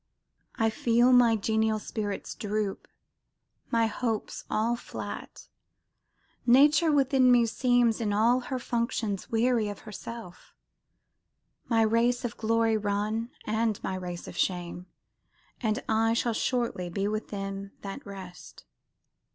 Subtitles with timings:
[0.55, 2.87] I feel my genial spirits droop,
[3.69, 5.47] My hopes all flat:
[6.43, 10.55] Nature within me seems In all her functions weary of herself;
[11.69, 14.87] My race of glory run, and race of shame,
[15.61, 18.65] And I shall shortly be with them that rest."